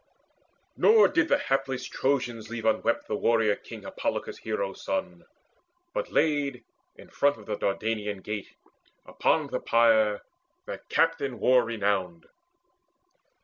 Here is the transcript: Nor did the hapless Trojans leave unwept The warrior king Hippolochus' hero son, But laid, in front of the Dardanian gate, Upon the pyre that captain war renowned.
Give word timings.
Nor 0.75 1.09
did 1.09 1.27
the 1.27 1.37
hapless 1.37 1.85
Trojans 1.85 2.49
leave 2.49 2.65
unwept 2.65 3.07
The 3.07 3.15
warrior 3.15 3.55
king 3.55 3.83
Hippolochus' 3.83 4.39
hero 4.39 4.73
son, 4.73 5.25
But 5.93 6.11
laid, 6.11 6.63
in 6.95 7.11
front 7.11 7.37
of 7.37 7.45
the 7.45 7.55
Dardanian 7.55 8.23
gate, 8.23 8.55
Upon 9.05 9.45
the 9.51 9.59
pyre 9.59 10.23
that 10.65 10.89
captain 10.89 11.37
war 11.39 11.63
renowned. 11.63 12.25